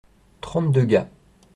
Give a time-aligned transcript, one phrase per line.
[0.41, 1.07] Trente-deux gars.